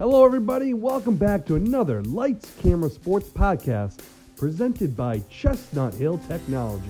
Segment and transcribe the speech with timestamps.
[0.00, 0.72] Hello, everybody.
[0.72, 4.00] Welcome back to another Lights Camera Sports podcast
[4.34, 6.88] presented by Chestnut Hill Technologies.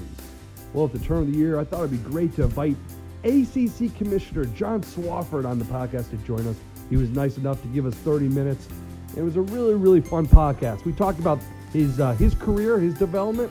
[0.72, 2.76] Well, at the turn of the year, I thought it'd be great to invite
[3.24, 6.54] ACC Commissioner John Swofford on the podcast to join us.
[6.88, 8.68] He was nice enough to give us 30 minutes.
[9.16, 10.84] It was a really, really fun podcast.
[10.84, 11.40] We talked about
[11.72, 13.50] his uh, his career, his development,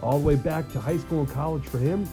[0.00, 2.08] all the way back to high school and college for him.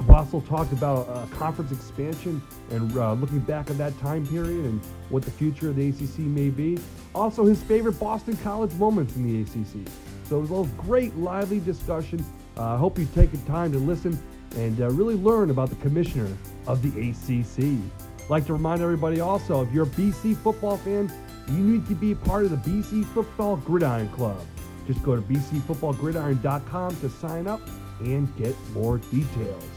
[0.00, 4.80] We talked about uh, conference expansion and uh, looking back at that time period and
[5.08, 6.78] what the future of the ACC may be.
[7.14, 9.88] Also, his favorite Boston College moments in the ACC.
[10.28, 12.24] So it was a great, lively discussion.
[12.56, 14.18] Uh, I hope you take the time to listen
[14.56, 16.28] and uh, really learn about the commissioner
[16.66, 17.78] of the ACC.
[18.24, 21.12] I'd like to remind everybody also, if you're a BC football fan,
[21.48, 24.44] you need to be part of the BC Football Gridiron Club.
[24.86, 27.60] Just go to bcfootballgridiron.com to sign up
[28.00, 29.75] and get more details.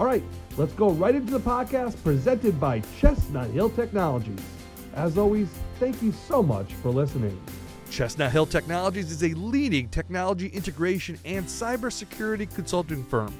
[0.00, 0.22] All right,
[0.56, 4.40] let's go right into the podcast presented by Chestnut Hill Technologies.
[4.94, 7.38] As always, thank you so much for listening.
[7.90, 13.30] Chestnut Hill Technologies is a leading technology integration and cybersecurity consulting firm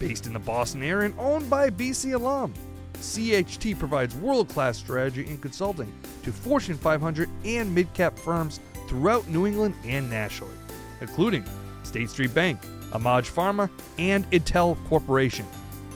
[0.00, 2.52] based in the Boston area and owned by BC alum.
[2.94, 5.92] CHT provides world class strategy and consulting
[6.24, 10.56] to Fortune 500 and mid cap firms throughout New England and nationally,
[11.00, 11.44] including
[11.84, 15.46] State Street Bank, AMAG Pharma, and Intel Corporation.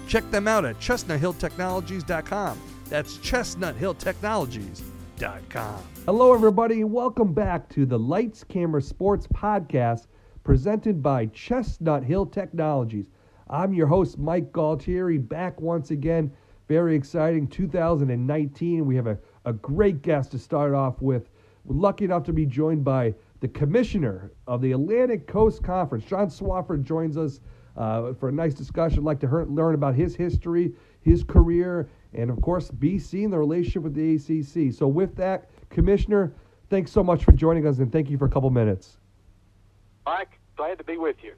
[0.07, 2.59] Check them out at chestnuthilltechnologies.com.
[2.89, 5.83] That's chestnuthilltechnologies.com.
[6.05, 10.07] Hello, everybody, and welcome back to the Lights Camera Sports Podcast
[10.45, 13.09] presented by Chestnut Hill Technologies.
[13.49, 16.33] I'm your host, Mike Galtieri, back once again.
[16.69, 18.85] Very exciting 2019.
[18.85, 21.29] We have a, a great guest to start off with.
[21.65, 26.05] We're lucky enough to be joined by the commissioner of the Atlantic Coast Conference.
[26.05, 27.41] John Swofford joins us
[27.77, 29.01] uh, for a nice discussion.
[29.01, 33.33] I'd like to hear, learn about his history, his career, and of course, BC and
[33.33, 34.73] the relationship with the ACC.
[34.73, 36.33] So, with that, Commissioner,
[36.71, 38.99] thanks so much for joining us, and thank you for a couple minutes.
[40.05, 41.35] Mike, glad to be with you.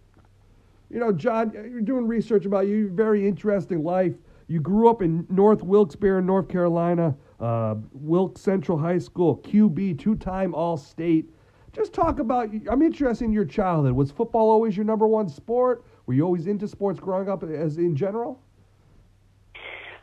[0.91, 2.89] You know, John, you're doing research about you.
[2.89, 4.15] Very interesting life.
[4.47, 10.55] You grew up in North Wilkesboro, North Carolina, uh, Wilkes Central High School, QB, two-time
[10.55, 11.31] All-State.
[11.73, 12.51] Just talk about.
[12.71, 13.95] I'm interested in your childhood.
[13.95, 15.85] Was football always your number one sport?
[16.07, 18.41] Were you always into sports growing up, as in general?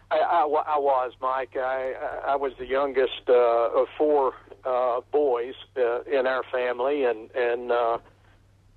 [0.09, 1.55] I, I, I was, Mike.
[1.55, 1.93] I,
[2.27, 4.33] I was the youngest uh, of four
[4.65, 7.97] uh, boys uh, in our family, and and uh,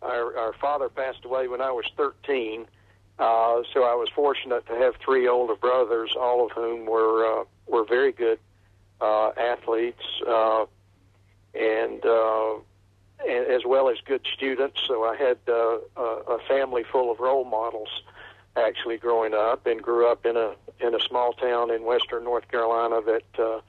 [0.02, 2.66] our, our father passed away when I was 13.
[3.18, 7.44] Uh, so I was fortunate to have three older brothers, all of whom were uh,
[7.66, 8.38] were very good
[9.00, 10.66] uh, athletes, uh,
[11.54, 12.54] and, uh,
[13.20, 14.80] as well as good students.
[14.86, 18.02] So I had uh, a, family full of role models
[18.56, 22.48] actually growing up and grew up in a in a small town in western North
[22.48, 23.60] Carolina that uh,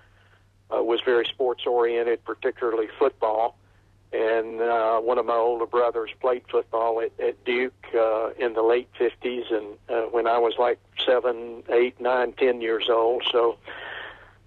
[0.76, 3.58] uh, was very sports oriented, particularly football.
[4.14, 8.62] And uh, one of my older brothers played football at, at Duke uh, in the
[8.62, 13.24] late '50s, and uh, when I was like seven, eight, nine, ten years old.
[13.32, 13.58] So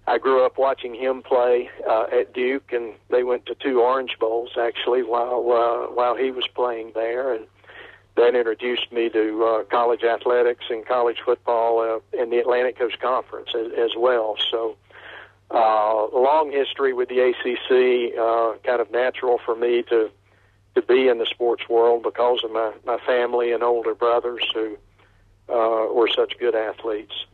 [0.09, 4.17] I grew up watching him play uh, at Duke, and they went to two Orange
[4.19, 7.45] Bowls actually while uh, while he was playing there, and
[8.15, 12.99] that introduced me to uh, college athletics and college football uh, in the Atlantic Coast
[12.99, 14.35] Conference as, as well.
[14.49, 14.75] So,
[15.51, 20.09] uh, long history with the ACC, uh, kind of natural for me to
[20.73, 24.75] to be in the sports world because of my my family and older brothers who
[25.49, 27.27] uh, were such good athletes.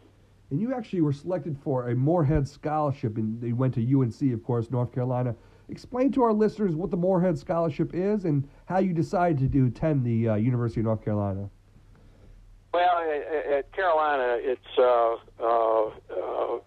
[0.52, 4.44] And you actually were selected for a Morehead scholarship, and they went to UNC, of
[4.44, 5.36] course, North Carolina.
[5.70, 10.06] Explain to our listeners what the Morehead Scholarship is and how you decided to attend
[10.06, 11.50] the uh, University of North Carolina.
[12.72, 13.00] Well,
[13.58, 16.60] at, Carolina, it's uh, uh, uh,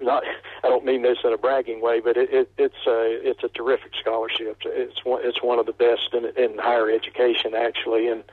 [0.00, 0.24] not.
[0.64, 3.48] I don't mean this in a bragging way, but it, it, it's a it's a
[3.48, 4.62] terrific scholarship.
[4.64, 8.24] It's one it's one of the best in, in higher education, actually, and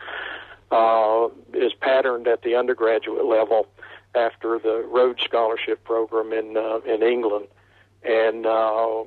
[0.72, 3.68] uh, is patterned at the undergraduate level
[4.18, 7.48] after the Rhodes Scholarship program in uh, in England,
[8.04, 9.02] and uh,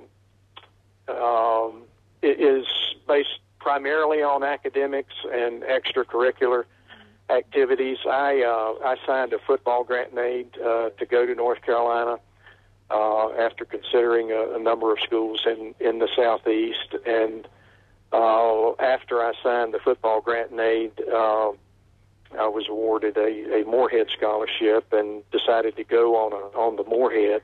[1.08, 1.82] um,
[2.22, 2.66] it is
[3.06, 6.64] based primarily on academics and extracurricular
[7.28, 7.98] activities.
[8.06, 12.18] I uh, I signed a football grant and aid uh, to go to North Carolina
[12.90, 17.46] uh, after considering a, a number of schools in in the southeast, and
[18.12, 20.92] uh, after I signed the football grant and aid.
[21.12, 21.52] Uh,
[22.38, 26.84] I was awarded a, a Morehead scholarship and decided to go on a, on the
[26.84, 27.42] Morehead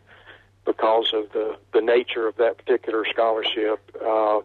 [0.64, 3.80] because of the, the nature of that particular scholarship.
[4.04, 4.40] Uh,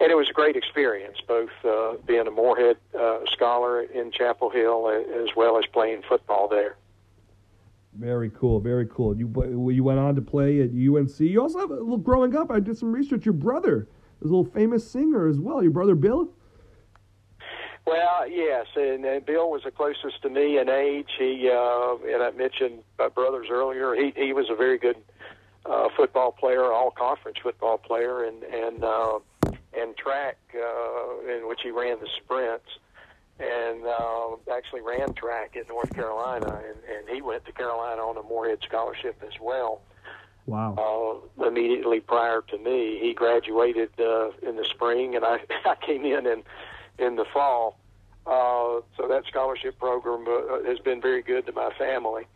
[0.00, 4.50] and it was a great experience, both uh, being a Morehead uh, scholar in Chapel
[4.50, 6.76] Hill as well as playing football there.
[7.94, 9.16] Very cool, very cool.
[9.16, 9.26] You
[9.72, 11.18] you went on to play at UNC.
[11.18, 12.50] You also have growing up.
[12.50, 13.24] I did some research.
[13.24, 13.88] Your brother
[14.20, 15.62] is a little famous singer as well.
[15.62, 16.28] Your brother Bill.
[17.88, 21.08] Well, yes, and, and Bill was the closest to me in age.
[21.18, 23.94] He uh, and I mentioned my brothers earlier.
[23.94, 24.98] He he was a very good
[25.64, 29.20] uh, football player, all conference football player, and and uh,
[29.72, 32.68] and track uh, in which he ran the sprints,
[33.40, 38.18] and uh, actually ran track at North Carolina, and, and he went to Carolina on
[38.18, 39.80] a Morehead scholarship as well.
[40.44, 41.22] Wow.
[41.40, 46.04] Uh, immediately prior to me, he graduated uh, in the spring, and I I came
[46.04, 46.42] in in
[46.98, 47.78] in the fall.
[48.26, 52.26] Uh, so that scholarship program uh, has been very good to my family.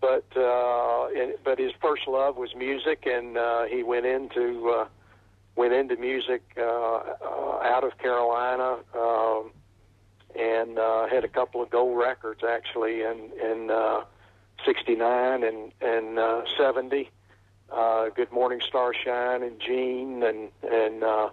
[0.00, 4.88] But uh, and, but his first love was music, and uh, he went into uh,
[5.56, 9.50] went into music uh, uh, out of Carolina, um,
[10.38, 14.04] and uh, had a couple of gold records actually in in uh,
[14.64, 17.10] '69 and and uh, '70.
[17.70, 21.30] Uh, Good Morning Starshine and Jean and and uh,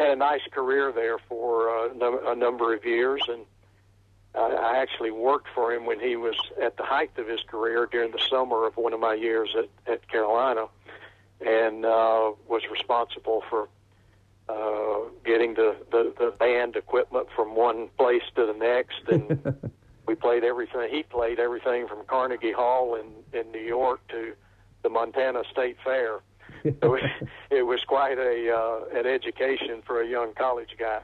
[0.00, 3.44] had a nice career there for uh, no, a number of years, and
[4.34, 7.88] uh, I actually worked for him when he was at the height of his career
[7.90, 10.66] during the summer of one of my years at, at Carolina,
[11.40, 13.68] and uh, was responsible for
[14.48, 19.70] uh, getting the, the the band equipment from one place to the next, and
[20.06, 20.88] we played everything.
[20.90, 24.32] He played everything from Carnegie Hall in in New York to
[24.82, 26.20] the Montana State Fair
[26.64, 27.10] it,
[27.50, 31.00] it was quite a uh, an education for a young college guy.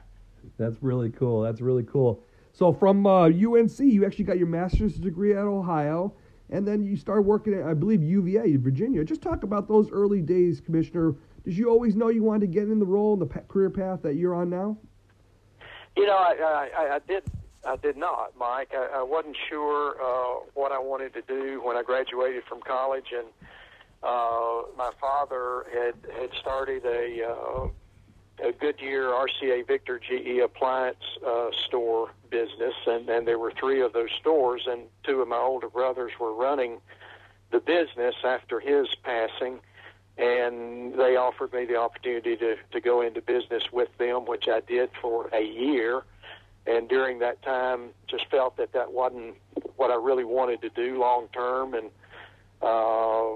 [0.57, 1.41] That's really cool.
[1.41, 2.23] That's really cool.
[2.53, 6.13] So from uh, UNC, you actually got your master's degree at Ohio,
[6.49, 9.03] and then you started working at, I believe, UVA in Virginia.
[9.03, 11.13] Just talk about those early days, Commissioner.
[11.43, 14.01] Did you always know you wanted to get in the role and the career path
[14.01, 14.77] that you're on now?
[15.95, 17.23] You know, I, I, I did.
[17.65, 18.71] I did not, Mike.
[18.73, 23.07] I, I wasn't sure uh, what I wanted to do when I graduated from college,
[23.15, 23.27] and
[24.03, 27.67] uh, my father had had started a uh,
[28.47, 33.93] a Goodyear RCA Victor GE appliance uh, store business, and and there were three of
[33.93, 36.79] those stores, and two of my older brothers were running
[37.51, 39.59] the business after his passing.
[40.17, 44.61] And they offered me the opportunity to, to go into business with them, which I
[44.61, 46.03] did for a year.
[46.65, 49.35] And during that time, just felt that that wasn't
[49.75, 51.75] what I really wanted to do long term.
[51.75, 51.91] And
[52.63, 53.35] uh,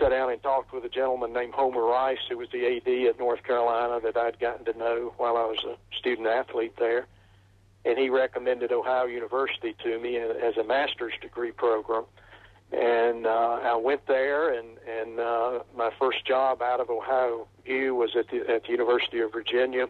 [0.00, 3.18] sat down and talked with a gentleman named Homer Rice, who was the AD at
[3.18, 7.06] North Carolina that I'd gotten to know while I was a student athlete there.
[7.84, 12.04] And he recommended Ohio University to me as a master's degree program.
[12.72, 17.94] And uh, I went there, and, and uh, my first job out of Ohio U
[17.94, 19.86] was at the, at the University of Virginia.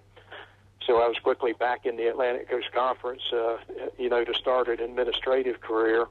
[0.86, 3.58] So I was quickly back in the Atlantic Coast Conference, uh,
[3.98, 6.06] you know, to start an administrative career.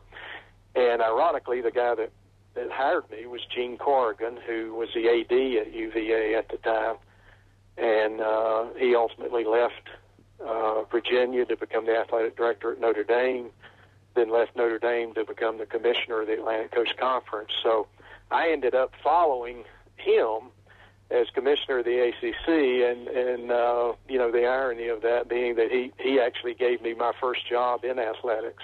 [0.76, 2.12] And ironically, the guy that
[2.60, 6.96] that hired me was Gene Corrigan, who was the AD at UVA at the time,
[7.78, 9.88] and uh, he ultimately left
[10.46, 13.50] uh, Virginia to become the athletic director at Notre Dame,
[14.16, 17.52] then left Notre Dame to become the commissioner of the Atlantic Coast Conference.
[17.64, 17.88] So
[18.32, 19.64] I ended up following
[19.96, 20.52] him
[21.12, 25.56] as commissioner of the ACC, and and uh, you know the irony of that being
[25.56, 28.64] that he he actually gave me my first job in athletics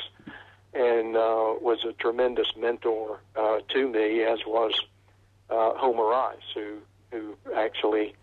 [0.75, 4.73] and uh, was a tremendous mentor uh, to me, as was
[5.49, 6.77] uh, Homer Rice, who
[7.11, 8.13] who actually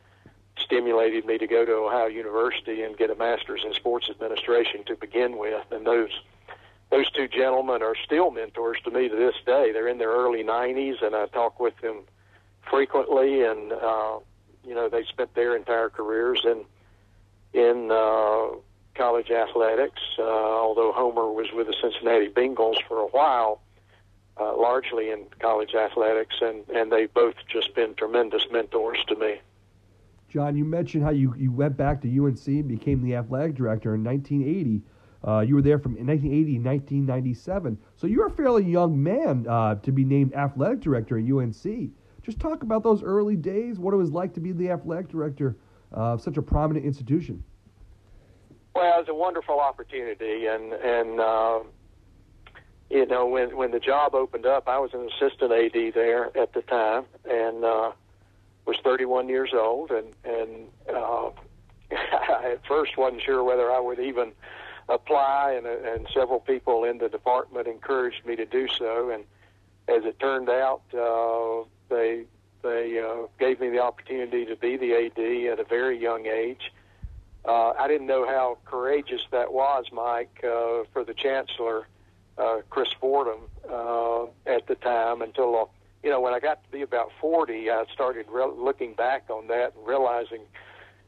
[0.59, 4.97] stimulated me to go to Ohio University and get a master's in sports administration to
[4.97, 5.65] begin with.
[5.71, 6.11] And those
[6.91, 9.73] those two gentlemen are still mentors to me to this day.
[9.73, 12.03] They're in their early 90s, and I talk with them
[12.69, 13.43] frequently.
[13.43, 14.19] And uh,
[14.65, 16.65] you know, they spent their entire careers in
[17.55, 18.57] in uh,
[18.95, 23.61] college athletics, uh, although Homer was with the Cincinnati Bengals for a while,
[24.41, 29.41] uh, largely in college athletics, and, and they've both just been tremendous mentors to me.
[30.29, 33.95] John, you mentioned how you, you went back to UNC and became the athletic director
[33.95, 34.83] in 1980.
[35.25, 37.79] Uh, you were there from 1980 to 1997.
[37.97, 41.91] So you're a fairly young man uh, to be named athletic director at UNC.
[42.23, 45.57] Just talk about those early days, what it was like to be the athletic director
[45.93, 47.45] of such a prominent institution.
[48.75, 51.61] Well, it was a wonderful opportunity, and and uh,
[52.89, 56.55] you know when when the job opened up, I was an assistant AD there at
[56.55, 57.93] the time, and uh,
[58.67, 61.31] was 31 years old, and and uh,
[61.93, 64.33] I at first wasn't sure whether I would even
[64.89, 69.25] apply, and and several people in the department encouraged me to do so, and
[69.89, 72.25] as it turned out, uh, they
[72.63, 76.73] they uh, gave me the opportunity to be the AD at a very young age
[77.45, 81.89] uh, I didn't know how courageous that was, Mike, uh, for the chancellor
[82.39, 85.65] uh, Chris Fordham uh, at the time until uh,
[86.03, 89.49] you know when I got to be about 40, I started re- looking back on
[89.49, 90.43] that and realizing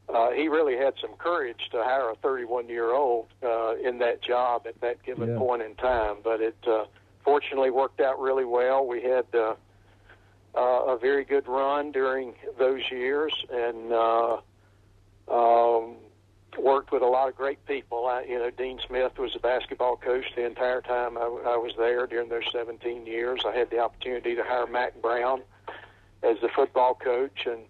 [0.07, 4.21] uh, he really had some courage to hire a 31 year old uh, in that
[4.21, 5.37] job at that given Yeah.
[5.37, 6.17] point in time.
[6.23, 6.85] But it uh,
[7.23, 8.85] fortunately worked out really well.
[8.85, 9.55] We had uh,
[10.55, 14.37] uh, a very good run during those years and uh,
[15.27, 15.95] um,
[16.57, 18.07] worked with a lot of great people.
[18.07, 21.73] I, you know, Dean Smith was the basketball coach the entire time I, I was
[21.77, 23.41] there during those 17 years.
[23.45, 25.41] I had the opportunity to hire Mack Brown
[26.23, 27.61] as the football coach and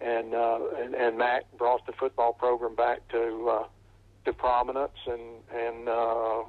[0.00, 3.64] and uh, and, and Mack brought the football program back to uh,
[4.24, 5.20] to prominence and
[5.54, 6.40] and uh,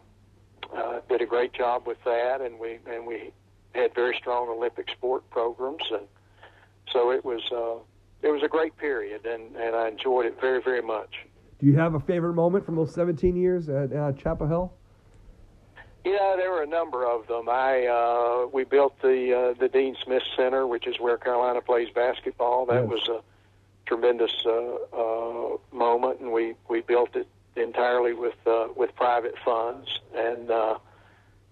[0.76, 2.42] uh, did a great job with that.
[2.42, 3.32] And we and we
[3.76, 6.08] had very strong Olympic sport programs, and
[6.92, 7.80] so it was uh,
[8.26, 11.26] it was a great period, and and I enjoyed it very very much.
[11.62, 14.74] Do you have a favorite moment from those 17 years at uh, Chapel Hill?
[16.04, 17.48] Yeah, there were a number of them.
[17.48, 21.90] I uh, we built the uh, the Dean Smith Center, which is where Carolina plays
[21.94, 22.66] basketball.
[22.66, 22.90] That Yes.
[22.90, 23.22] was a
[23.86, 24.50] tremendous uh,
[24.92, 30.80] uh, moment, and we we built it entirely with uh, with private funds, and uh,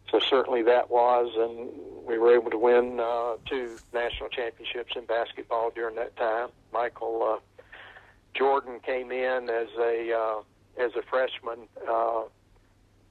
[0.09, 1.69] so certainly that was, and
[2.07, 6.49] we were able to win uh, two national championships in basketball during that time.
[6.73, 7.39] Michael uh,
[8.33, 10.41] Jordan came in as a uh,
[10.81, 11.67] as a freshman.
[11.87, 12.23] Uh,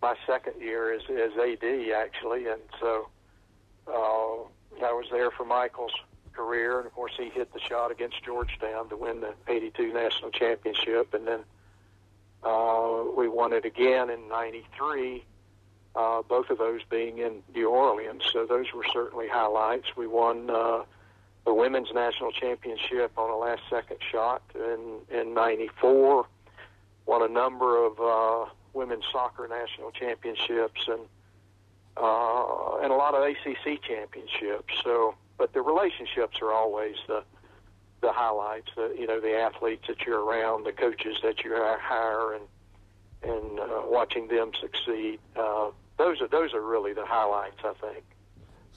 [0.00, 3.08] my second year as as AD actually, and so
[3.88, 5.94] uh, I was there for Michael's
[6.32, 10.30] career, and of course he hit the shot against Georgetown to win the '82 national
[10.30, 11.40] championship, and then
[12.44, 15.24] uh, we won it again in '93.
[15.96, 19.96] Uh, both of those being in New Orleans, so those were certainly highlights.
[19.96, 20.82] We won uh,
[21.48, 26.26] the women's national championship on a last-second shot in in '94.
[27.06, 31.00] Won a number of uh, women's soccer national championships and
[31.96, 34.74] uh, and a lot of ACC championships.
[34.84, 37.24] So, but the relationships are always the
[38.02, 38.68] the highlights.
[38.76, 42.44] The you know the athletes that you're around, the coaches that you hire, and
[43.22, 45.18] and uh, watching them succeed.
[45.34, 48.04] Uh, those are those are really the highlights, I think.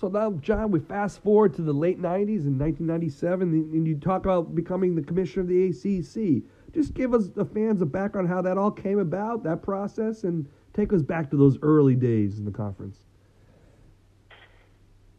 [0.02, 3.96] So now, John, we fast forward to the late 90s in 1997, and and you
[3.96, 6.42] talk about becoming the commissioner of the ACC.
[6.74, 10.50] Just give us, the fans, a background how that all came about, that process, and
[10.74, 12.98] take us back to those early days in the conference.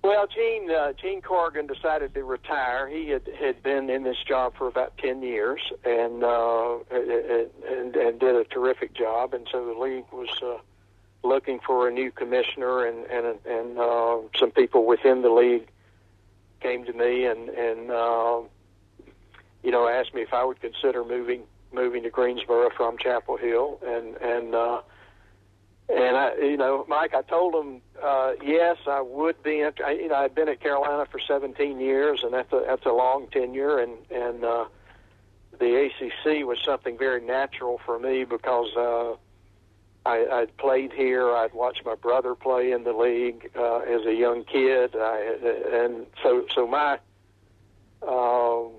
[0.02, 2.88] Well, Gene uh, Gene Corrigan decided to retire.
[2.88, 8.18] He had had been in this job for about ten years, and uh, and, and
[8.18, 9.32] did a terrific job.
[9.32, 10.60] And so the league was uh,
[11.22, 15.68] looking for a new commissioner, and and and uh, some people within the league
[16.60, 18.40] came to me and and uh,
[19.62, 23.80] you know asked me if I would consider moving moving to Greensboro from Chapel Hill,
[23.84, 24.82] and and uh,
[25.88, 29.64] and I, you know, Mike, I told him uh, yes, I would be.
[29.64, 32.92] I, you know, I'd been at Carolina for 17 years, and that's a that's a
[32.92, 34.64] long tenure, and and uh,
[35.58, 39.16] the ACC was something very natural for me because uh,
[40.04, 41.30] I, I'd played here.
[41.30, 45.36] I'd watched my brother play in the league uh, as a young kid, I,
[45.72, 46.98] and so so my.
[48.06, 48.72] Um,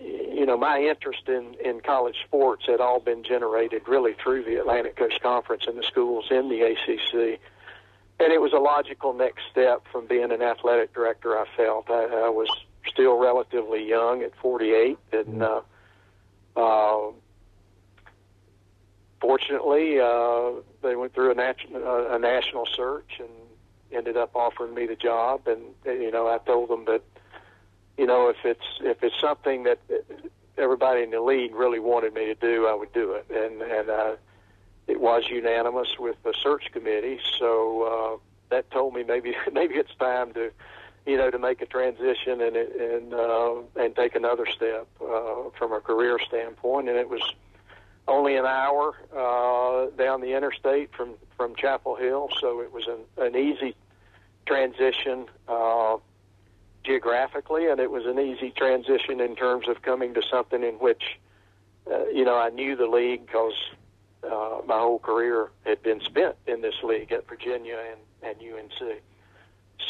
[0.00, 4.56] you know, my interest in, in college sports had all been generated really through the
[4.56, 7.40] Atlantic Coast Conference and the schools in the ACC.
[8.20, 11.90] And it was a logical next step from being an athletic director, I felt.
[11.90, 12.48] I, I was
[12.86, 15.60] still relatively young at 48, and uh,
[16.56, 17.10] uh,
[19.20, 20.50] fortunately, uh,
[20.82, 23.28] they went through a, nat- uh, a national search and
[23.92, 25.46] ended up offering me the job.
[25.46, 27.02] And, you know, I told them that
[27.98, 29.80] you know, if it's if it's something that
[30.56, 33.90] everybody in the league really wanted me to do, I would do it, and and
[33.90, 34.16] uh,
[34.86, 37.18] it was unanimous with the search committee.
[37.38, 38.18] So uh,
[38.50, 40.52] that told me maybe maybe it's time to,
[41.06, 45.72] you know, to make a transition and and uh, and take another step uh, from
[45.72, 46.88] a career standpoint.
[46.88, 47.22] And it was
[48.08, 53.24] only an hour uh, down the interstate from from Chapel Hill, so it was an,
[53.24, 53.76] an easy
[54.46, 55.26] transition.
[55.46, 55.98] Uh,
[56.84, 61.18] geographically, and it was an easy transition in terms of coming to something in which,
[61.90, 63.52] uh, you know, I knew the league because
[64.24, 69.02] uh, my whole career had been spent in this league at Virginia and, and UNC.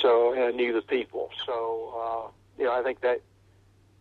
[0.00, 1.30] So and I knew the people.
[1.46, 3.20] So, uh, you know, I think that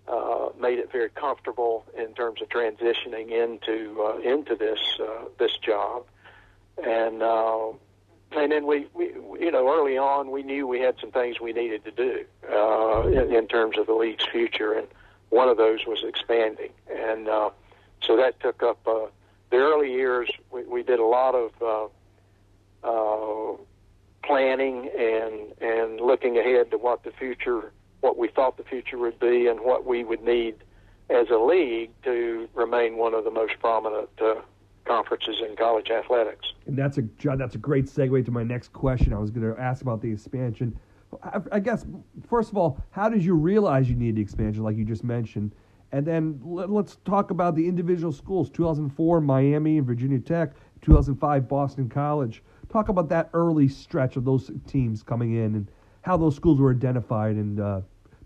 [0.08, 5.58] uh, made it very comfortable in terms of transitioning into uh, into this uh, this
[5.58, 6.06] job.
[6.84, 7.72] And uh,
[8.32, 9.06] and then we, we,
[9.40, 13.08] you know, early on, we knew we had some things we needed to do uh,
[13.08, 14.88] in, in terms of the league's future, and
[15.30, 16.72] one of those was expanding.
[16.90, 17.52] And uh,
[18.02, 19.08] so that took up uh,
[19.50, 20.30] the early years.
[20.52, 21.88] We, we did a lot of uh,
[22.84, 23.58] uh,
[24.24, 27.72] planning and and looking ahead to what the future,
[28.08, 30.56] what we thought the future would be, and what we would need
[31.10, 34.36] as a league to remain one of the most prominent uh,
[34.86, 36.54] conferences in college athletics.
[36.68, 37.04] And that's a
[37.36, 39.14] that's a great segue to my next question.
[39.14, 40.80] I was going to ask about the expansion.
[41.52, 41.86] I guess
[42.30, 45.54] first of all, how did you realize you needed expansion, like you just mentioned?
[45.92, 51.48] And then let, us talk about the individual schools 2004, Miami and Virginia Tech, 2005,
[51.48, 52.44] Boston College.
[52.70, 55.72] Talk about that early stretch of those teams coming in and
[56.02, 57.82] how those schools were identified and uh,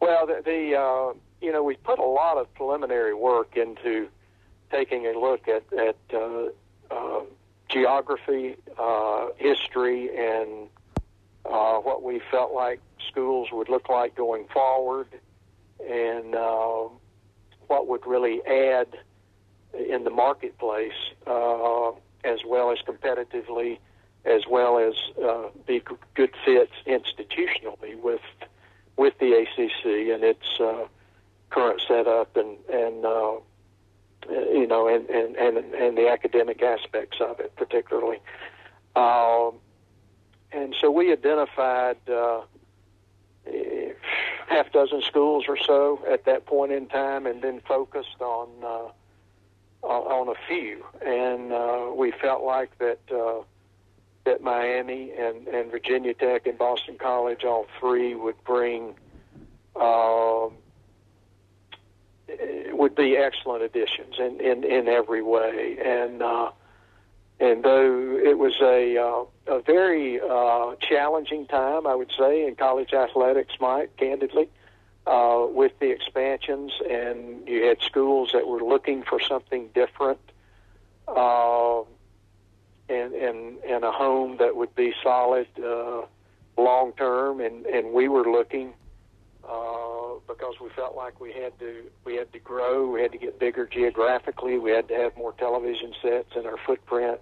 [0.00, 4.08] Well, the, the uh, you know we put a lot of preliminary work into
[4.70, 6.46] taking a look at at uh,
[6.90, 7.20] uh,
[7.68, 10.68] geography, uh, history, and
[11.44, 15.08] uh, what we felt like schools would look like going forward,
[15.88, 16.88] and uh,
[17.66, 18.88] what would really add
[19.74, 20.92] in the marketplace,
[21.26, 21.90] uh,
[22.24, 23.78] as well as competitively,
[24.24, 25.82] as well as uh, be
[26.14, 28.20] good fits institutionally with
[29.00, 30.86] with the ACC and its uh,
[31.48, 33.36] current setup and and uh,
[34.28, 38.18] you know and, and and and the academic aspects of it particularly.
[38.94, 39.54] Um,
[40.52, 42.42] and so we identified uh,
[44.48, 49.86] half dozen schools or so at that point in time, and then focused on uh,
[49.86, 50.84] on a few.
[51.00, 53.44] And uh, we felt like that uh,
[54.30, 58.94] that Miami and, and Virginia Tech and Boston College, all three, would bring
[59.74, 60.48] uh,
[62.72, 65.78] would be excellent additions in, in, in every way.
[65.84, 66.50] And uh,
[67.40, 72.54] and though it was a uh, a very uh, challenging time, I would say, in
[72.54, 74.48] college athletics, Mike, candidly,
[75.06, 80.20] uh, with the expansions, and you had schools that were looking for something different,
[81.08, 81.80] uh,
[82.90, 86.02] and and and a home that would be solid uh,
[86.58, 88.74] long term, and and we were looking
[89.48, 93.18] uh, because we felt like we had to we had to grow, we had to
[93.18, 97.20] get bigger geographically, we had to have more television sets in our footprint,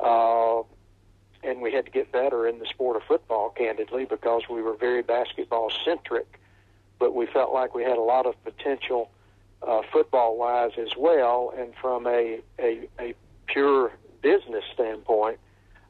[0.00, 0.60] uh,
[1.42, 4.74] and we had to get better in the sport of football, candidly, because we were
[4.74, 6.40] very basketball centric,
[6.98, 9.10] but we felt like we had a lot of potential
[9.62, 13.14] uh, football wise as well, and from a a, a
[13.46, 13.92] pure
[14.24, 15.38] business standpoint.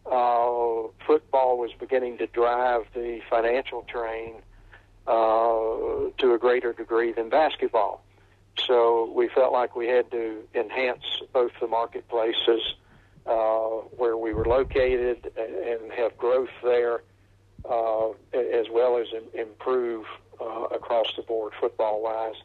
[0.04, 4.34] Uh, football was beginning to drive the financial train
[5.06, 8.04] uh, to a greater degree than basketball.
[8.66, 12.62] So we felt like we had to enhance both the marketplaces
[13.26, 17.02] uh, where we were located and have growth there,
[17.68, 20.04] uh, as well as improve
[20.40, 22.36] uh, across the board football wise,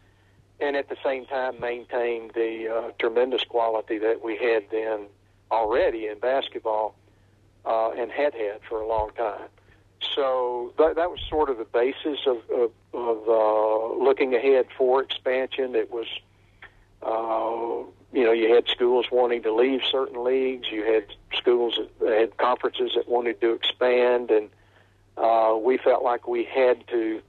[0.60, 5.08] and at the same time maintain the uh, tremendous quality that we had then
[5.52, 6.96] already in basketball
[7.66, 9.50] uh, and had had for a long time
[10.16, 15.04] so that, that was sort of the basis of, of, of uh, looking ahead for
[15.04, 15.76] expansion.
[15.76, 16.08] It was,
[17.02, 20.70] uh, you know, you had schools wanting to leave certain leagues.
[20.72, 21.06] You had
[21.38, 24.50] schools that had conferences that wanted to expand, and
[25.18, 27.22] uh, we felt like we had to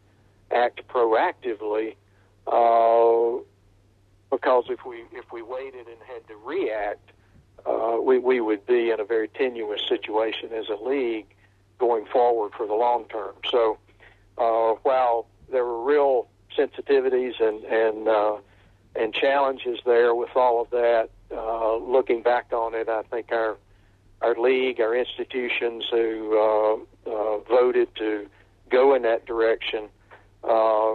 [0.50, 1.96] act proactively
[2.46, 3.42] uh,
[4.30, 7.10] because if we if we waited and had to react,
[7.66, 11.26] uh, we we would be in a very tenuous situation as a league
[11.78, 13.34] going forward for the long term.
[13.50, 13.78] So
[14.38, 18.36] uh, while there were real sensitivities and and uh,
[18.96, 23.56] and challenges there with all of that, uh, looking back on it, I think our
[24.22, 26.38] our league, our institutions who
[27.06, 28.26] uh, uh, voted to
[28.70, 29.88] go in that direction
[30.44, 30.92] uh,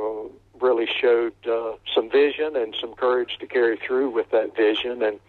[0.60, 5.19] really showed uh, some vision and some courage to carry through with that vision, and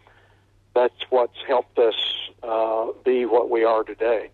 [0.77, 1.95] that's what's helped us
[2.43, 4.31] uh, be what we are today.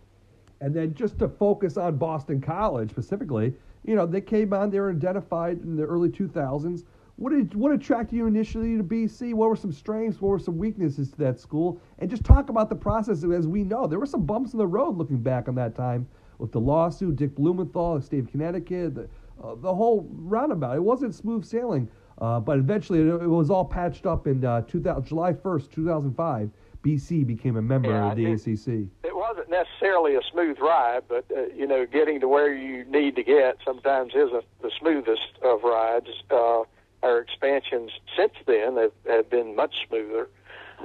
[0.61, 4.81] And then just to focus on Boston College specifically, you know, they came on, they
[4.81, 6.85] were identified in the early 2000s.
[7.17, 9.35] What did what attracted you initially to BC?
[9.35, 10.21] What were some strengths?
[10.21, 11.81] What were some weaknesses to that school?
[11.99, 13.23] And just talk about the process.
[13.23, 16.09] As we know, there were some bumps in the road looking back on that time
[16.39, 19.09] with the lawsuit, Dick Blumenthal, the state of Connecticut, the,
[19.43, 20.75] uh, the whole roundabout.
[20.75, 21.89] It wasn't smooth sailing,
[22.23, 26.51] uh, but eventually it, it, was all patched up in uh, 2000, July 1st, 2005.
[26.83, 28.89] BC became a member yeah, of the ACC.
[29.05, 32.85] It was wasn't necessarily a smooth ride, but uh, you know, getting to where you
[32.85, 36.09] need to get sometimes isn't the smoothest of rides.
[36.31, 36.63] Uh,
[37.03, 40.29] our expansions since then have, have been much smoother,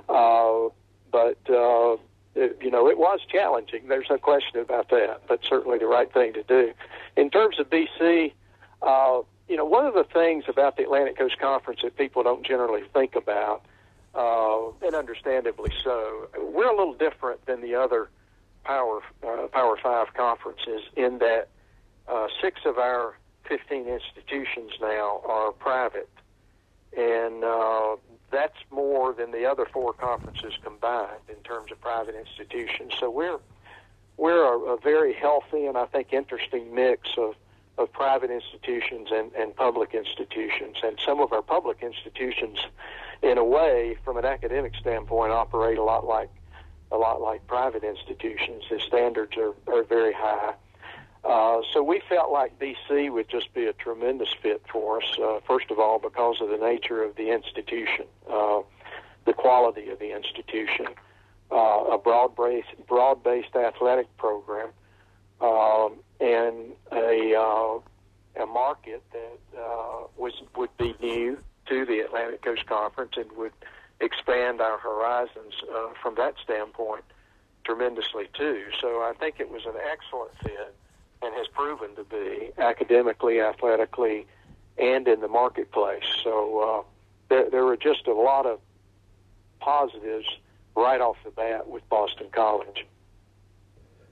[0.09, 0.69] uh,
[1.11, 1.97] but uh,
[2.35, 3.87] it, you know, it was challenging.
[3.87, 6.73] There's no question about that, but certainly the right thing to do.
[7.15, 8.33] In terms of BC,
[8.81, 12.45] uh, you know, one of the things about the Atlantic Coast Conference that people don't
[12.45, 13.63] generally think about,
[14.13, 18.09] uh, and understandably so, we're a little different than the other
[18.63, 21.47] Power uh, Power Five conferences in that
[22.07, 26.09] uh, six of our 15 institutions now are private,
[26.97, 27.95] and uh,
[28.29, 32.93] that's more than the other four conferences combined in terms of private institutions.
[32.99, 33.39] So we're
[34.17, 37.35] we're a, a very healthy and I think interesting mix of
[37.77, 40.77] of private institutions and, and public institutions.
[40.83, 42.57] And some of our public institutions,
[43.21, 46.29] in a way, from an academic standpoint, operate a lot like
[46.91, 48.63] a lot like private institutions.
[48.69, 50.53] The standards are, are very high.
[51.23, 55.19] Uh, so we felt like BC would just be a tremendous fit for us.
[55.21, 58.61] Uh, first of all, because of the nature of the institution, uh,
[59.25, 60.85] the quality of the institution,
[61.51, 64.69] uh, a broad-based, broad-based athletic program,
[65.41, 67.79] um, and a uh,
[68.41, 73.53] a market that uh, was would be new to the Atlantic Coast Conference and would
[73.99, 77.03] expand our horizons uh, from that standpoint
[77.63, 78.63] tremendously too.
[78.79, 80.75] So I think it was an excellent fit
[81.21, 84.25] and has proven to be academically, athletically,
[84.77, 86.05] and in the marketplace.
[86.23, 86.83] So uh,
[87.29, 88.59] there, there were just a lot of
[89.59, 90.27] positives
[90.75, 92.85] right off the bat with Boston College.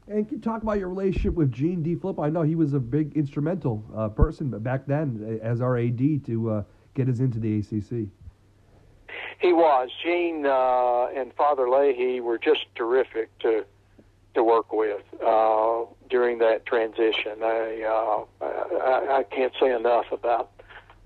[0.08, 2.24] And can talk about your relationship with Gene DeFilippo?
[2.24, 6.52] I know he was a big instrumental uh, person back then as our AD to
[6.52, 6.64] uh,
[6.94, 8.10] get us into the ACC.
[9.40, 9.90] He was.
[10.04, 13.66] Gene uh, and Father Leahy were just terrific to
[14.36, 17.42] to work with uh, during that transition.
[17.42, 20.52] I, uh, I I can't say enough about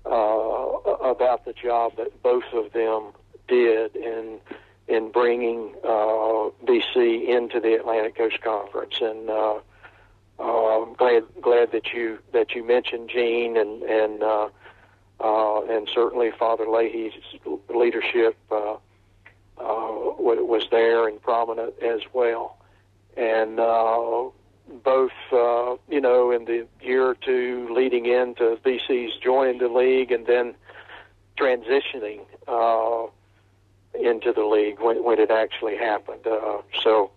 [0.04, 3.12] uh, about the job that both of them
[3.48, 4.40] did in
[4.90, 9.58] in bringing uh, BC into the Atlantic Coast Conference, and uh,
[10.38, 14.48] uh, glad glad that you that you mentioned Gene and and uh,
[15.20, 17.12] uh, and certainly Father Leahy's
[17.68, 18.78] leadership uh, uh,
[19.58, 22.58] was there and prominent as well,
[23.16, 24.24] and uh,
[24.82, 30.10] both uh, you know in the year or two leading into BC's joining the league
[30.10, 30.54] and then
[31.38, 32.20] transitioning.
[32.48, 33.08] Uh,
[33.94, 36.26] into the league when, when it actually happened.
[36.26, 37.10] Uh, so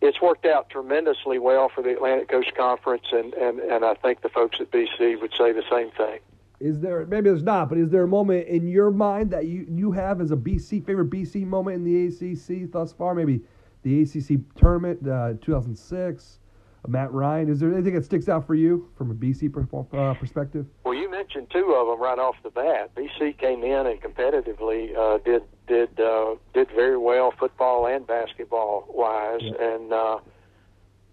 [0.00, 4.22] it's worked out tremendously well for the Atlantic Coast Conference, and, and, and I think
[4.22, 6.18] the folks at BC would say the same thing.
[6.60, 9.66] Is there maybe there's not, but is there a moment in your mind that you,
[9.68, 13.16] you have as a BC favorite BC moment in the ACC thus far?
[13.16, 13.40] Maybe
[13.82, 16.38] the ACC tournament, uh, 2006,
[16.88, 17.48] Matt Ryan.
[17.48, 19.52] Is there anything that sticks out for you from a BC
[19.94, 20.66] uh, perspective?
[20.84, 22.94] Well, you mentioned two of them right off the bat.
[22.94, 28.86] BC came in and competitively uh, did did uh, did very well football and basketball
[28.88, 29.74] wise, yeah.
[29.74, 30.18] and uh,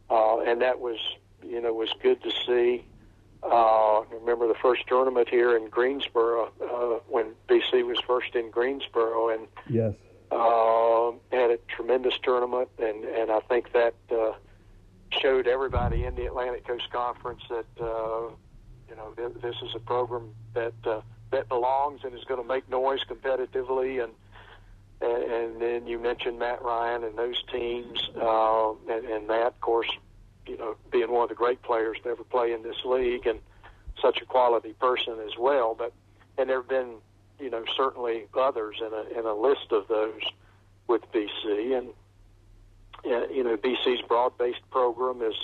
[0.09, 0.97] uh, and that was
[1.43, 2.85] you know was good to see.
[3.41, 9.29] Uh, remember the first tournament here in Greensboro uh, when BC was first in Greensboro,
[9.29, 9.93] and yes,
[10.31, 14.33] uh, had a tremendous tournament, and and I think that uh,
[15.11, 18.29] showed everybody in the Atlantic Coast Conference that uh,
[18.89, 22.47] you know th- this is a program that uh, that belongs and is going to
[22.47, 24.13] make noise competitively and
[25.01, 29.61] and, and then you mentioned Matt Ryan and those teams, uh, and, and Matt, of
[29.61, 29.89] course,
[30.45, 33.39] you know, being one of the great players to ever play in this league, and
[34.01, 35.75] such a quality person as well.
[35.77, 35.93] But
[36.37, 36.95] and there have been,
[37.39, 40.21] you know, certainly others in a in a list of those
[40.87, 41.89] with BC, and
[43.03, 45.35] you know, BC's broad-based program is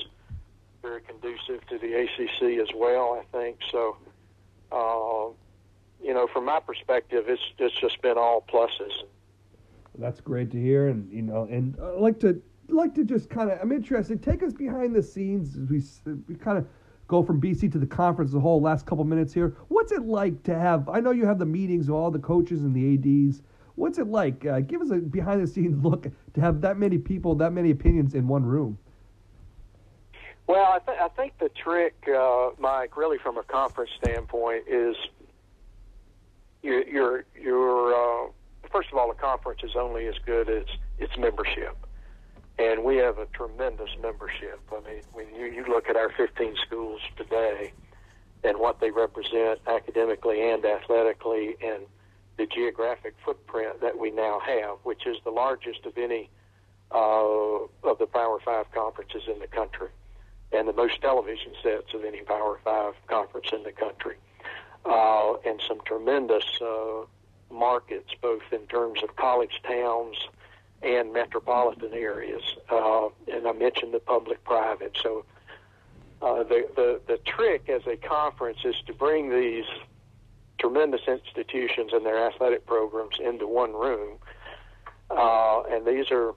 [0.81, 3.19] very conducive to the ACC as well.
[3.19, 3.97] I think so.
[4.71, 5.33] Uh,
[6.03, 8.91] you know, from my perspective, it's it's just been all pluses.
[9.97, 13.51] That's great to hear, and you know, and I like to like to just kind
[13.51, 14.21] of I'm interested.
[14.21, 15.81] Take us behind the scenes as we
[16.27, 16.67] we kind of
[17.07, 19.55] go from BC to the conference the whole last couple minutes here.
[19.67, 20.89] What's it like to have?
[20.89, 23.41] I know you have the meetings with all the coaches and the ads.
[23.75, 24.45] What's it like?
[24.45, 27.71] Uh, give us a behind the scenes look to have that many people, that many
[27.71, 28.77] opinions in one room.
[30.47, 34.95] Well, I, th- I think the trick, uh, Mike, really from a conference standpoint, is
[36.61, 38.29] you're, you're uh,
[38.71, 40.65] first of all, the conference is only as good as
[40.99, 41.75] its membership.
[42.59, 44.59] And we have a tremendous membership.
[44.71, 47.73] I mean, when you, you look at our 15 schools today
[48.43, 51.83] and what they represent academically and athletically and
[52.37, 56.29] the geographic footprint that we now have, which is the largest of any
[56.91, 59.89] uh, of the Power Five conferences in the country,
[60.51, 64.15] and the most television sets of any Power Five conference in the country,
[64.85, 67.05] uh, and some tremendous uh,
[67.51, 70.17] markets, both in terms of college towns
[70.81, 72.43] and metropolitan areas.
[72.69, 74.97] Uh, and I mentioned the public-private.
[75.01, 75.25] So
[76.21, 79.65] uh, the, the the trick as a conference is to bring these
[80.65, 84.17] tremendous institutions and their athletic programs into one room.
[85.11, 86.33] Uh, and these are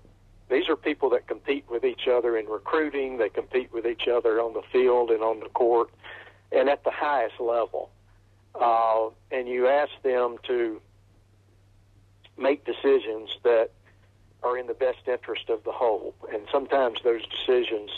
[0.50, 3.18] these are people that compete with each other in recruiting.
[3.18, 5.90] They compete with each other on the field and on the court,
[6.52, 7.90] and at the highest level.
[8.54, 10.80] Uh, and you ask them to
[12.38, 13.70] make decisions that
[14.42, 16.14] are in the best interest of the whole.
[16.32, 17.90] And sometimes those decisions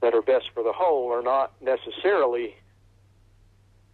[0.00, 2.56] that are best for the whole are not necessarily,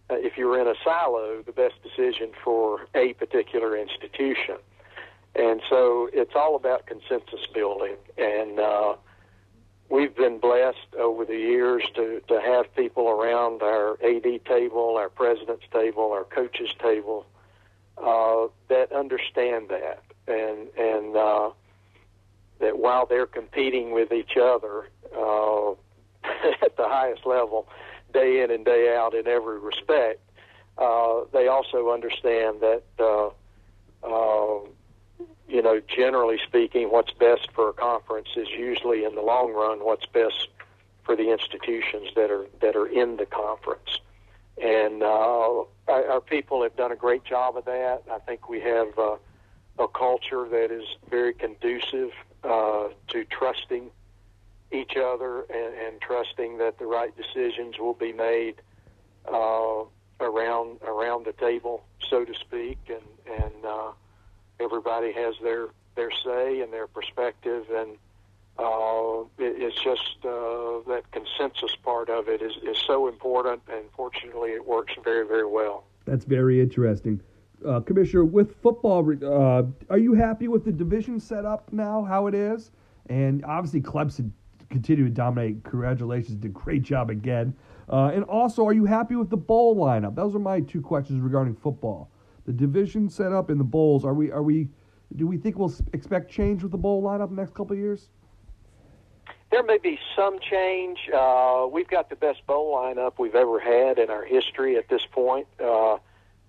[0.09, 4.57] uh, if you're in a silo, the best decision for a particular institution.
[5.35, 7.95] And so it's all about consensus building.
[8.17, 8.95] And uh,
[9.89, 15.09] we've been blessed over the years to, to have people around our AD table, our
[15.09, 17.25] president's table, our coaches table
[17.97, 20.03] uh, that understand that.
[20.27, 21.49] And, and uh,
[22.59, 25.71] that while they're competing with each other uh,
[26.61, 27.67] at the highest level,
[28.13, 30.21] day in and day out in every respect,
[30.77, 33.29] uh, they also understand that uh,
[34.03, 34.59] uh,
[35.47, 39.79] you know, generally speaking, what's best for a conference is usually in the long run
[39.79, 40.47] what's best
[41.03, 43.99] for the institutions that are that are in the conference.
[44.61, 48.03] And uh, our, people have done a great job of that.
[48.11, 49.17] I think we have uh,
[49.79, 52.11] a culture that is very conducive
[52.43, 53.89] uh, to trusting
[54.73, 58.55] each other and, and trusting that the right decisions will be made
[59.31, 59.83] uh,
[60.19, 63.91] around around the table, so to speak, and and uh,
[64.59, 67.97] everybody has their their say and their perspective, and
[68.57, 73.85] uh, it, it's just uh, that consensus part of it is, is so important, and
[73.95, 75.85] fortunately, it works very very well.
[76.05, 77.21] That's very interesting.
[77.65, 82.33] Uh, Commissioner, with football, uh, are you happy with the division setup now, how it
[82.33, 82.71] is?
[83.07, 84.31] And obviously, Clemson
[84.73, 85.63] continue to dominate.
[85.63, 87.55] Congratulations, did great job again.
[87.87, 90.15] Uh, and also, are you happy with the bowl lineup?
[90.15, 92.09] Those are my two questions regarding football
[92.45, 94.03] the division setup in the bowls.
[94.03, 94.67] Are we are we
[95.15, 97.79] do we think we'll expect change with the bowl lineup in the next couple of
[97.79, 98.09] years?
[99.51, 100.97] There may be some change.
[101.15, 105.05] Uh, we've got the best bowl lineup we've ever had in our history at this
[105.11, 105.47] point.
[105.63, 105.97] Uh,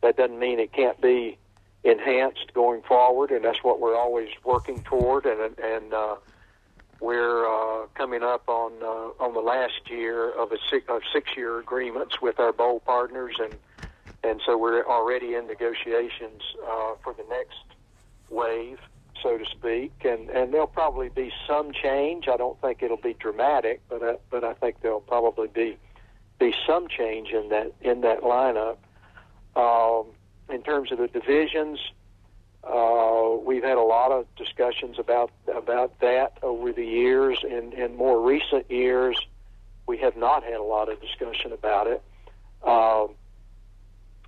[0.03, 1.39] that doesn't mean it can't be
[1.85, 5.27] enhanced going forward, and that's what we're always working toward.
[5.27, 6.17] And and uh,
[7.01, 11.31] we're uh, coming up on uh, on the last year of a six, of six
[11.37, 13.53] year agreements with our bowl partners, and
[14.23, 17.59] and so we're already in negotiations uh, for the next
[18.31, 18.79] wave,
[19.23, 22.27] so to speak, and and there'll probably be some change.
[22.29, 25.77] I don't think it'll be dramatic, but I, but I think there'll probably be
[26.39, 28.79] be some change in that in that lineup.
[29.57, 30.07] Um,
[30.51, 31.79] in terms of the divisions,
[32.67, 37.39] uh, we've had a lot of discussions about about that over the years.
[37.43, 39.17] In in more recent years,
[39.87, 42.03] we have not had a lot of discussion about it.
[42.63, 43.15] Um,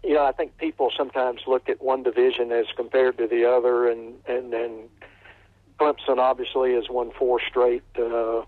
[0.04, 3.88] you know, I think people sometimes look at one division as compared to the other,
[3.88, 4.88] and and and
[5.80, 8.42] Clemson obviously has won four straight uh,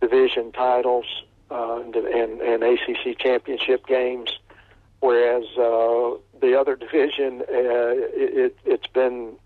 [0.00, 1.06] division titles
[1.50, 4.30] uh, and, and and ACC championship games,
[5.00, 9.36] whereas uh, the other division uh, it, it's been.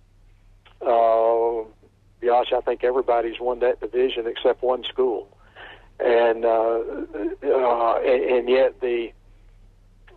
[0.80, 1.64] Uh,
[2.20, 5.28] gosh, I think everybody's won that division except one school,
[6.00, 6.80] and uh,
[7.44, 9.12] uh, and, and yet the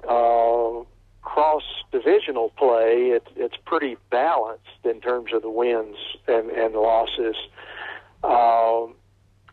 [0.07, 0.83] uh,
[1.25, 7.35] cross divisional play, it, it's pretty balanced in terms of the wins and, and losses.
[8.23, 8.95] Um,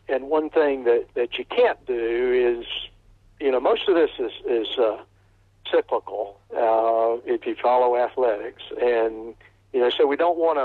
[0.09, 2.67] and one thing that, that you can't do is,
[3.41, 4.99] you know, most of this is, is uh,
[5.73, 8.63] cyclical uh, if you follow athletics.
[8.81, 9.35] And,
[9.73, 10.59] you know, so we don't want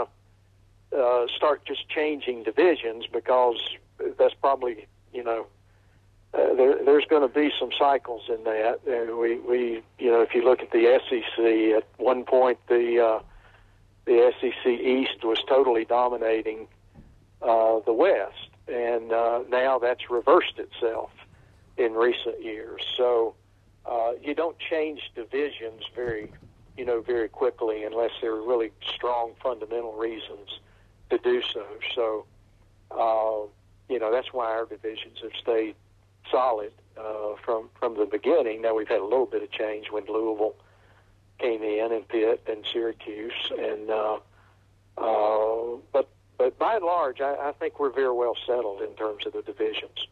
[0.92, 3.58] to uh, start just changing divisions because
[4.20, 5.48] that's probably, you know,
[6.34, 8.80] uh, there, there's going to be some cycles in that.
[8.86, 11.46] And we, we, you know, if you look at the SEC,
[11.78, 13.20] at one point the uh,
[14.06, 16.68] the SEC East was totally dominating
[17.42, 21.12] uh, the West, and uh, now that's reversed itself
[21.76, 22.82] in recent years.
[22.96, 23.36] So
[23.88, 26.32] uh, you don't change divisions very,
[26.78, 30.60] you know, very quickly unless there are really strong fundamental reasons
[31.10, 31.66] to do so.
[31.96, 32.26] So,
[32.92, 33.48] uh,
[33.92, 35.76] you know, that's why our divisions have stayed
[36.30, 38.62] solid uh, from from the beginning.
[38.62, 40.56] Now we've had a little bit of change when Louisville
[41.40, 44.18] came in, and Pitt and Syracuse, and uh,
[44.98, 49.26] uh, but but by and large, I, I think we're very well settled in terms
[49.26, 50.08] of the divisions.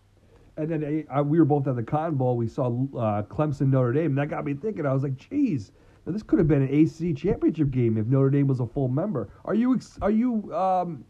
[0.57, 2.37] And then uh, we were both at the Cotton Bowl.
[2.37, 4.11] We saw uh, Clemson Notre Dame.
[4.11, 4.85] And that got me thinking.
[4.85, 5.71] I was like, geez,
[6.05, 9.29] this could have been an ACC championship game if Notre Dame was a full member.
[9.43, 11.03] Are you are you um,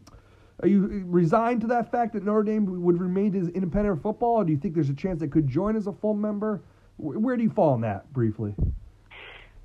[0.62, 4.44] are you resigned to that fact that Notre Dame would remain as independent football, or
[4.44, 6.62] do you think there's a chance they could join as a full member?
[6.96, 8.54] Where do you fall on that, briefly?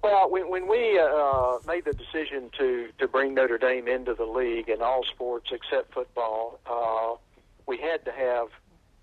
[0.04, 4.26] Well, when, when we uh, made the decision to, to bring Notre Dame into the
[4.26, 7.15] league in all sports except football, uh,
[7.67, 8.48] we had to have,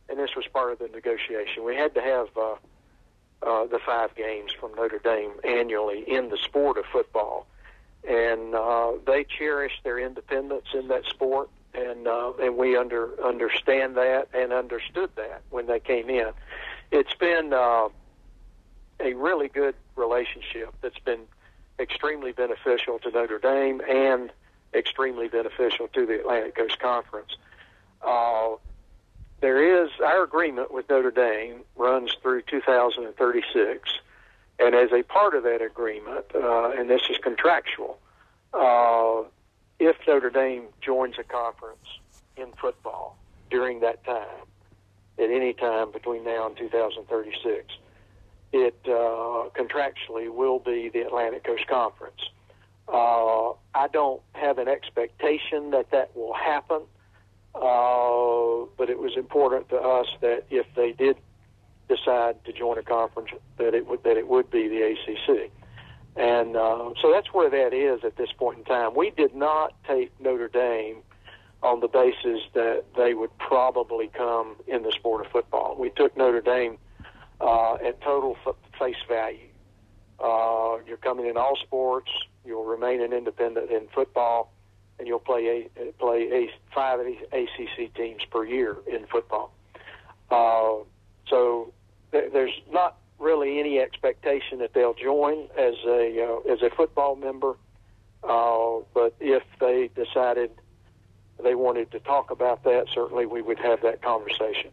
[0.08, 2.54] and this was part of the negotiation, we had to have uh,
[3.42, 7.46] uh, the five games from Notre Dame annually in the sport of football.
[8.08, 13.96] And uh, they cherish their independence in that sport, and uh, and we under understand
[13.96, 16.30] that and understood that when they came in.
[16.92, 17.88] It's been uh,
[19.00, 21.22] a really good relationship that's been
[21.78, 24.30] extremely beneficial to Notre Dame and
[24.74, 27.36] extremely beneficial to the Atlantic Coast Conference.
[28.00, 28.50] Uh,
[29.40, 33.88] there is our agreement with Notre Dame runs through 2036,
[34.58, 37.98] and as a part of that agreement, uh, and this is contractual,
[38.52, 39.22] uh,
[39.78, 41.86] if Notre Dame joins a conference
[42.36, 43.16] in football
[43.50, 44.46] during that time,
[45.18, 47.66] at any time between now and 2036,
[48.52, 52.20] it uh, contractually will be the Atlantic Coast Conference.
[52.88, 56.82] Uh, I don't have an expectation that that will happen,
[57.60, 61.16] uh, but it was important to us that if they did
[61.88, 65.50] decide to join a conference, that it would that it would be the ACC.
[66.16, 68.94] And uh, so that's where that is at this point in time.
[68.96, 71.02] We did not take Notre Dame
[71.62, 75.76] on the basis that they would probably come in the sport of football.
[75.78, 76.78] We took Notre Dame
[77.40, 79.48] uh, at total f- face value.
[80.18, 82.10] Uh, you're coming in all sports.
[82.44, 84.52] You'll remain an independent in football,
[84.98, 89.52] and you'll play a, play a, five ACC teams per year in football.
[90.30, 90.84] Uh,
[91.28, 91.72] so
[92.12, 97.16] th- there's not really any expectation that they'll join as a uh, as a football
[97.16, 97.56] member.
[98.22, 100.50] Uh, but if they decided
[101.42, 104.70] they wanted to talk about that, certainly we would have that conversation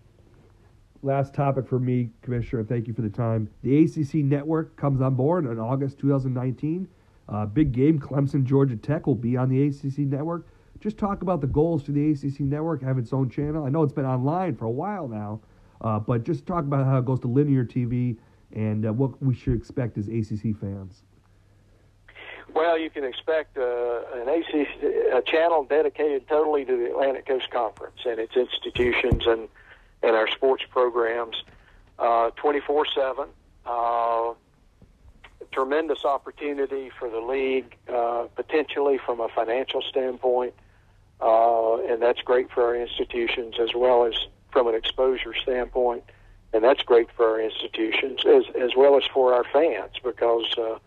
[1.06, 3.50] last topic for me, Commissioner, thank you for the time.
[3.62, 6.88] The ACC network comes on board in August 2019.
[7.28, 10.48] Uh, big game, Clemson, Georgia Tech will be on the ACC network.
[10.80, 13.66] Just talk about the goals for the ACC network, have its own channel.
[13.66, 15.42] I know it's been online for a while now,
[15.82, 18.18] uh, but just talk about how it goes to linear TV
[18.54, 21.04] and uh, what we should expect as ACC fans.
[22.54, 27.98] Well, you can expect uh, an ACC channel dedicated totally to the Atlantic Coast Conference
[28.06, 29.50] and its institutions and
[30.04, 31.44] and our sports programs
[31.98, 33.28] uh, 24 7.
[35.52, 40.54] Tremendous opportunity for the league, uh, potentially from a financial standpoint,
[41.22, 44.14] uh, and that's great for our institutions as well as
[44.52, 46.04] from an exposure standpoint,
[46.54, 50.78] and that's great for our institutions as as well as for our fans because uh,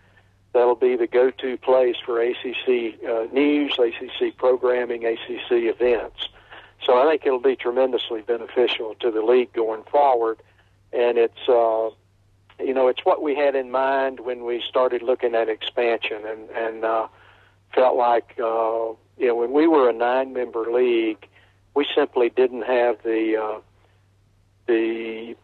[0.53, 6.29] that'll be the go-to place for ACC uh, news, ACC programming, ACC events.
[6.85, 10.39] So I think it'll be tremendously beneficial to the league going forward.
[10.93, 11.91] And it's, uh,
[12.59, 16.51] you know, it's what we had in mind when we started looking at expansion and,
[16.51, 17.09] and, uh,
[17.75, 21.27] felt like, uh, you know, when we were a nine member league,
[21.75, 23.61] we simply didn't have the, uh,
[24.67, 25.37] the,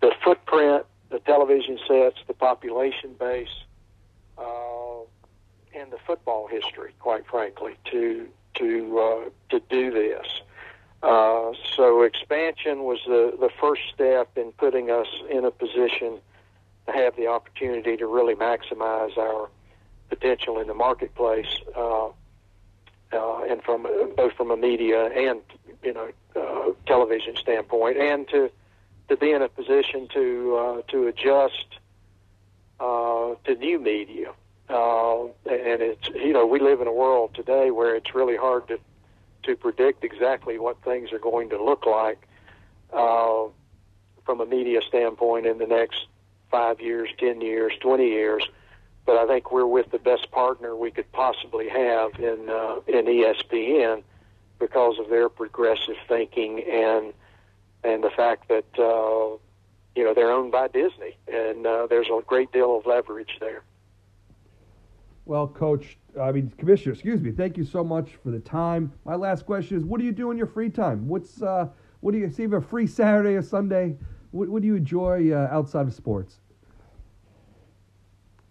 [0.00, 3.48] the footprint, the television sets, the population base,
[4.38, 5.00] uh,
[5.74, 10.26] and the football history, quite frankly, to to uh, to do this.
[10.26, 10.42] Uh,
[11.76, 16.18] so expansion was the, the first step in putting us in a position
[16.86, 19.48] to have the opportunity to really maximize our
[20.08, 22.06] potential in the marketplace, uh,
[23.12, 25.40] uh, and from both from a media and
[25.82, 28.50] you know uh, television standpoint, and to
[29.08, 31.78] to be in a position to uh, to adjust
[32.80, 34.32] uh, to new media.
[34.68, 38.66] Uh, and it's you know we live in a world today where it's really hard
[38.68, 38.78] to
[39.46, 42.28] to predict exactly what things are going to look like
[42.92, 43.44] uh,
[44.24, 46.06] from a media standpoint in the next
[46.50, 48.46] five years, ten years, twenty years.
[49.04, 53.06] But I think we're with the best partner we could possibly have in uh, in
[53.06, 54.02] ESPN
[54.58, 57.12] because of their progressive thinking and
[57.84, 59.36] and the fact that uh,
[59.94, 63.62] you know they're owned by Disney and uh, there's a great deal of leverage there.
[65.26, 67.32] Well, Coach, I mean, Commissioner, excuse me.
[67.32, 68.92] Thank you so much for the time.
[69.04, 71.06] My last question is: What do you do in your free time?
[71.08, 71.68] What's uh,
[72.00, 72.44] what do you see?
[72.44, 73.96] a free Saturday or Sunday?
[74.30, 76.38] What, what do you enjoy uh, outside of sports?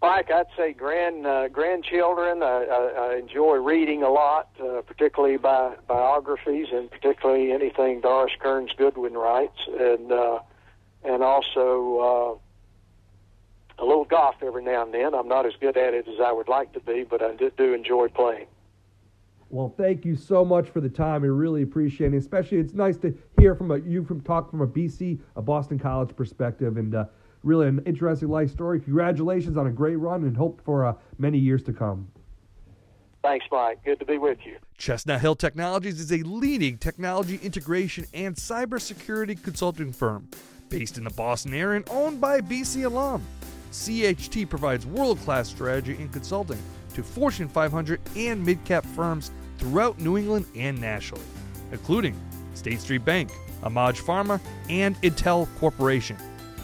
[0.01, 2.43] Mike, I'd say grand uh, grandchildren.
[2.43, 8.33] I, I, I enjoy reading a lot, uh, particularly bi- biographies, and particularly anything Doris
[8.39, 10.39] Kearns Goodwin writes, and uh,
[11.05, 12.44] and also uh,
[13.79, 15.13] a little golf every now and then.
[15.13, 17.51] I'm not as good at it as I would like to be, but I do,
[17.57, 18.47] do enjoy playing.
[19.49, 21.23] Well, thank you so much for the time.
[21.23, 22.17] I really appreciate it.
[22.17, 25.77] Especially, it's nice to hear from a, you from talk from a BC, a Boston
[25.77, 27.05] College perspective, and uh,
[27.43, 28.79] really an interesting life story.
[28.79, 32.07] Congratulations on a great run, and hope for uh, many years to come.
[33.21, 33.83] Thanks, Mike.
[33.83, 34.57] Good to be with you.
[34.77, 40.27] Chestnut Hill Technologies is a leading technology integration and cybersecurity consulting firm
[40.69, 43.23] based in the Boston area and owned by BC alum.
[43.75, 46.59] CHT provides world class strategy and consulting
[46.93, 51.23] to Fortune 500 and mid cap firms throughout New England and nationally,
[51.71, 52.15] including
[52.53, 53.31] State Street Bank,
[53.63, 56.17] AMAG Pharma, and Intel Corporation.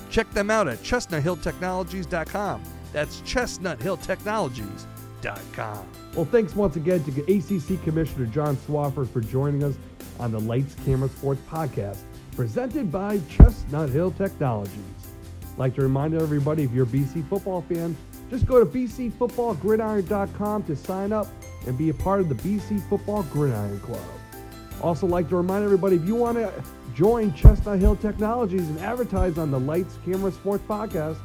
[0.09, 2.64] Check them out at chestnuthilltechnologies.com.
[2.93, 5.88] That's chestnuthilltechnologies.com.
[6.16, 9.76] Well, thanks once again to ACC Commissioner John Swofford for joining us
[10.20, 11.99] on the Lights Camera Sports podcast,
[12.36, 15.01] presented by Chestnut Hill Technologies.
[15.58, 17.97] Like to remind everybody, if you're a BC football fan,
[18.30, 21.28] just go to bcfootballgridiron.com to sign up
[21.68, 23.99] and be a part of the BC Football Gridiron Club.
[24.82, 26.52] Also, like to remind everybody, if you want to
[26.95, 31.18] join Chestnut Hill Technologies and advertise on the Lights Camera Sports podcast,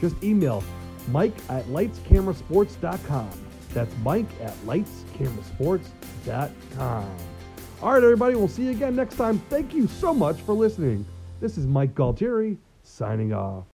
[0.00, 0.64] just email
[1.08, 3.30] Mike at lightscamerasports.com.
[3.74, 7.16] That's Mike at lightscamerasports.com.
[7.82, 9.38] All right, everybody, we'll see you again next time.
[9.50, 11.04] Thank you so much for listening.
[11.40, 12.56] This is Mike Galtieri
[12.86, 13.64] signing off.